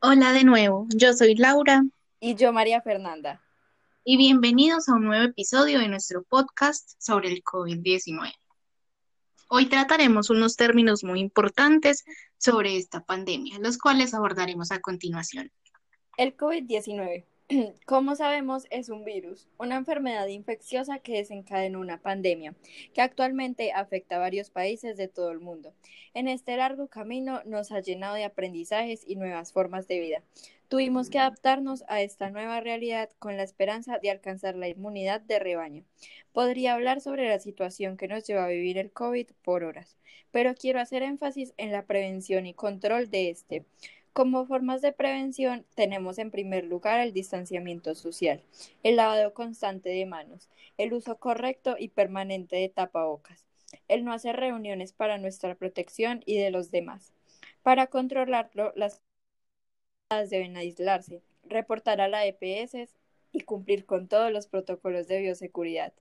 Hola 0.00 0.32
de 0.32 0.44
nuevo, 0.44 0.86
yo 0.94 1.12
soy 1.12 1.34
Laura 1.34 1.82
Y 2.20 2.34
yo, 2.36 2.52
María 2.52 2.80
Fernanda. 2.80 3.42
y 4.04 4.16
bienvenidos 4.16 4.88
a 4.88 4.94
un 4.94 5.04
nuevo 5.04 5.24
episodio 5.24 5.80
de 5.80 5.88
nuestro 5.88 6.22
podcast 6.22 6.92
sobre 6.98 7.32
el 7.32 7.42
COVID-19. 7.42 8.32
Hoy 9.48 9.66
trataremos 9.66 10.30
unos 10.30 10.54
términos 10.56 11.02
muy 11.02 11.20
importantes 11.20 12.04
sobre 12.38 12.76
esta 12.76 13.00
pandemia, 13.00 13.58
los 13.58 13.76
cuales 13.76 14.14
abordaremos 14.14 14.70
a 14.70 14.80
continuación. 14.80 15.50
El 16.16 16.36
COVID-19, 16.36 17.24
como 17.86 18.14
sabemos, 18.14 18.66
es 18.70 18.90
un 18.90 19.04
virus, 19.04 19.48
una 19.58 19.76
enfermedad 19.76 20.26
infecciosa 20.26 20.98
que 20.98 21.16
desencadenó 21.16 21.80
una 21.80 22.02
pandemia, 22.02 22.54
que 22.92 23.00
actualmente 23.00 23.72
afecta 23.72 24.16
a 24.16 24.18
varios 24.18 24.50
países 24.50 24.98
de 24.98 25.08
todo 25.08 25.30
el 25.30 25.40
mundo. 25.40 25.72
En 26.12 26.28
este 26.28 26.56
largo 26.58 26.88
camino 26.88 27.40
nos 27.46 27.72
ha 27.72 27.80
llenado 27.80 28.16
de 28.16 28.24
aprendizajes 28.24 29.02
y 29.06 29.16
nuevas 29.16 29.52
formas 29.52 29.88
de 29.88 29.98
vida. 29.98 30.22
Tuvimos 30.68 31.08
que 31.08 31.18
adaptarnos 31.18 31.84
a 31.88 32.02
esta 32.02 32.28
nueva 32.28 32.60
realidad 32.60 33.08
con 33.18 33.38
la 33.38 33.44
esperanza 33.44 33.98
de 33.98 34.10
alcanzar 34.10 34.54
la 34.54 34.68
inmunidad 34.68 35.22
de 35.22 35.38
rebaño. 35.38 35.84
Podría 36.32 36.74
hablar 36.74 37.00
sobre 37.00 37.28
la 37.28 37.38
situación 37.38 37.96
que 37.96 38.08
nos 38.08 38.26
lleva 38.26 38.44
a 38.44 38.48
vivir 38.48 38.76
el 38.76 38.92
COVID 38.92 39.28
por 39.42 39.64
horas, 39.64 39.96
pero 40.30 40.54
quiero 40.54 40.80
hacer 40.80 41.02
énfasis 41.02 41.54
en 41.56 41.72
la 41.72 41.86
prevención 41.86 42.44
y 42.44 42.52
control 42.52 43.08
de 43.08 43.30
este. 43.30 43.64
Como 44.18 44.46
formas 44.46 44.82
de 44.82 44.90
prevención 44.90 45.64
tenemos 45.76 46.18
en 46.18 46.32
primer 46.32 46.64
lugar 46.64 46.98
el 46.98 47.12
distanciamiento 47.12 47.94
social, 47.94 48.42
el 48.82 48.96
lavado 48.96 49.32
constante 49.32 49.90
de 49.90 50.06
manos, 50.06 50.48
el 50.76 50.92
uso 50.92 51.20
correcto 51.20 51.76
y 51.78 51.90
permanente 51.90 52.56
de 52.56 52.68
tapabocas, 52.68 53.46
el 53.86 54.04
no 54.04 54.12
hacer 54.12 54.34
reuniones 54.34 54.92
para 54.92 55.18
nuestra 55.18 55.54
protección 55.54 56.24
y 56.26 56.36
de 56.36 56.50
los 56.50 56.72
demás. 56.72 57.12
Para 57.62 57.86
controlarlo, 57.86 58.72
las 58.74 59.00
deben 60.28 60.56
aislarse, 60.56 61.22
reportar 61.44 62.00
a 62.00 62.08
la 62.08 62.26
EPS 62.26 62.88
y 63.30 63.42
cumplir 63.42 63.86
con 63.86 64.08
todos 64.08 64.32
los 64.32 64.48
protocolos 64.48 65.06
de 65.06 65.20
bioseguridad. 65.20 65.92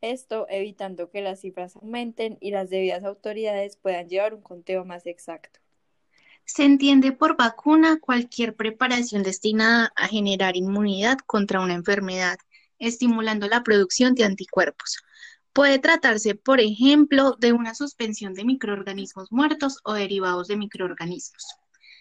Esto 0.00 0.48
evitando 0.48 1.08
que 1.08 1.20
las 1.20 1.42
cifras 1.42 1.76
aumenten 1.76 2.36
y 2.40 2.50
las 2.50 2.68
debidas 2.68 3.04
autoridades 3.04 3.76
puedan 3.76 4.08
llevar 4.08 4.34
un 4.34 4.42
conteo 4.42 4.84
más 4.84 5.06
exacto. 5.06 5.60
Se 6.52 6.64
entiende 6.64 7.12
por 7.12 7.36
vacuna 7.36 8.00
cualquier 8.00 8.56
preparación 8.56 9.22
destinada 9.22 9.92
a 9.94 10.08
generar 10.08 10.56
inmunidad 10.56 11.18
contra 11.24 11.60
una 11.60 11.74
enfermedad, 11.74 12.38
estimulando 12.80 13.46
la 13.46 13.62
producción 13.62 14.16
de 14.16 14.24
anticuerpos. 14.24 14.98
Puede 15.52 15.78
tratarse, 15.78 16.34
por 16.34 16.58
ejemplo, 16.58 17.36
de 17.38 17.52
una 17.52 17.76
suspensión 17.76 18.34
de 18.34 18.44
microorganismos 18.44 19.30
muertos 19.30 19.78
o 19.84 19.92
derivados 19.92 20.48
de 20.48 20.56
microorganismos. 20.56 21.54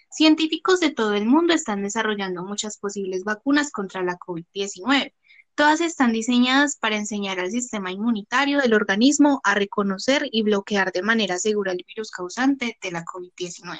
Científicos 0.09 0.79
de 0.79 0.89
todo 0.89 1.13
el 1.13 1.27
mundo 1.27 1.53
están 1.53 1.83
desarrollando 1.83 2.43
muchas 2.43 2.79
posibles 2.79 3.23
vacunas 3.23 3.69
contra 3.69 4.01
la 4.01 4.17
COVID-19. 4.17 5.13
Todas 5.53 5.79
están 5.79 6.11
diseñadas 6.11 6.75
para 6.75 6.97
enseñar 6.97 7.39
al 7.39 7.51
sistema 7.51 7.91
inmunitario 7.91 8.57
del 8.61 8.73
organismo 8.73 9.41
a 9.43 9.53
reconocer 9.53 10.27
y 10.31 10.41
bloquear 10.41 10.91
de 10.91 11.03
manera 11.03 11.37
segura 11.37 11.71
el 11.71 11.85
virus 11.87 12.09
causante 12.09 12.79
de 12.81 12.91
la 12.91 13.05
COVID-19. 13.05 13.79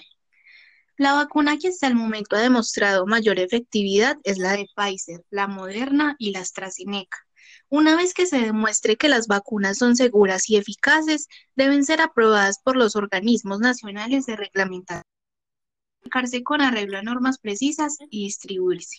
La 1.00 1.14
vacuna 1.14 1.58
que 1.58 1.69
hasta 1.69 1.88
el 1.88 1.95
momento 1.95 2.36
ha 2.36 2.42
demostrado 2.42 3.08
mayor 3.08 3.39
efectividad 3.39 4.17
es 4.25 4.38
la 4.38 4.52
de 4.52 4.67
Pfizer, 4.75 5.23
la 5.30 5.47
Moderna 5.47 6.17
y 6.19 6.31
la 6.31 6.42
AstraZeneca. 6.42 7.25
Una 7.69 7.95
vez 7.95 8.14
que 8.14 8.25
se 8.25 8.42
demuestre 8.42 8.97
que 8.97 9.08
las 9.08 9.27
vacunas 9.27 9.77
son 9.77 9.95
seguras 9.95 10.50
y 10.50 10.58
eficaces, 10.58 11.30
deben 11.55 11.86
ser 11.86 12.02
aprobadas 12.02 12.59
por 12.61 12.75
los 12.75 12.97
organismos 12.97 13.61
nacionales 13.61 14.25
de 14.25 14.36
reglamentación 14.36 15.05
con 16.44 16.59
arreglo 16.59 16.97
a 16.97 17.02
normas 17.02 17.38
precisas 17.38 17.95
y 18.09 18.25
distribuirse. 18.25 18.97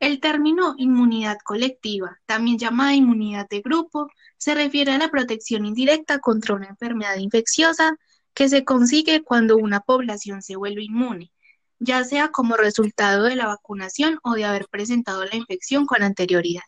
El 0.00 0.18
término 0.18 0.74
inmunidad 0.78 1.38
colectiva, 1.44 2.18
también 2.26 2.58
llamada 2.58 2.94
inmunidad 2.94 3.46
de 3.48 3.60
grupo, 3.60 4.08
se 4.36 4.56
refiere 4.56 4.90
a 4.90 4.98
la 4.98 5.12
protección 5.12 5.64
indirecta 5.64 6.18
contra 6.18 6.56
una 6.56 6.66
enfermedad 6.66 7.18
infecciosa 7.18 7.96
que 8.34 8.48
se 8.48 8.64
consigue 8.64 9.22
cuando 9.22 9.56
una 9.56 9.80
población 9.80 10.42
se 10.42 10.56
vuelve 10.56 10.84
inmune, 10.84 11.32
ya 11.78 12.04
sea 12.04 12.28
como 12.28 12.56
resultado 12.56 13.24
de 13.24 13.36
la 13.36 13.46
vacunación 13.46 14.18
o 14.22 14.34
de 14.34 14.44
haber 14.44 14.68
presentado 14.68 15.24
la 15.24 15.36
infección 15.36 15.86
con 15.86 16.02
anterioridad. 16.02 16.62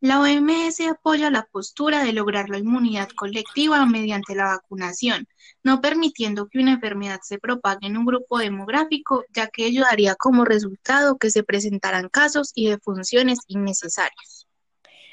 La 0.00 0.20
OMS 0.20 0.80
apoya 0.88 1.28
la 1.28 1.48
postura 1.50 2.04
de 2.04 2.12
lograr 2.12 2.50
la 2.50 2.58
inmunidad 2.58 3.08
colectiva 3.16 3.84
mediante 3.84 4.36
la 4.36 4.44
vacunación, 4.44 5.26
no 5.64 5.80
permitiendo 5.80 6.46
que 6.46 6.60
una 6.60 6.74
enfermedad 6.74 7.18
se 7.24 7.38
propague 7.38 7.88
en 7.88 7.96
un 7.96 8.06
grupo 8.06 8.38
demográfico, 8.38 9.24
ya 9.34 9.48
que 9.48 9.66
ello 9.66 9.82
daría 9.82 10.14
como 10.14 10.44
resultado 10.44 11.18
que 11.18 11.30
se 11.30 11.42
presentaran 11.42 12.08
casos 12.10 12.52
y 12.54 12.68
defunciones 12.70 13.40
innecesarias. 13.48 14.47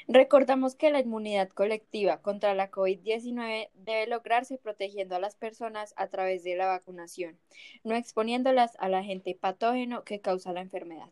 Recordamos 0.08 0.76
que 0.76 0.92
la 0.92 1.00
inmunidad 1.00 1.48
colectiva 1.48 2.18
contra 2.22 2.54
la 2.54 2.70
COVID-19 2.70 3.70
debe 3.74 4.06
lograrse 4.06 4.56
protegiendo 4.56 5.16
a 5.16 5.18
las 5.18 5.34
personas 5.34 5.94
a 5.96 6.06
través 6.06 6.44
de 6.44 6.54
la 6.54 6.66
vacunación, 6.66 7.36
no 7.82 7.96
exponiéndolas 7.96 8.76
al 8.78 8.94
agente 8.94 9.34
patógeno 9.34 10.04
que 10.04 10.20
causa 10.20 10.52
la 10.52 10.60
enfermedad. 10.60 11.10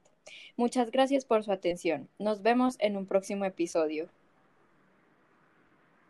Muchas 0.56 0.92
gracias 0.92 1.24
por 1.24 1.42
su 1.42 1.50
atención. 1.50 2.08
Nos 2.20 2.42
vemos 2.42 2.76
en 2.78 2.96
un 2.96 3.06
próximo 3.06 3.44
episodio. 3.44 4.08